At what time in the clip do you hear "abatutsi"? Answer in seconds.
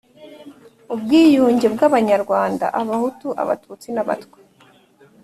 3.41-3.87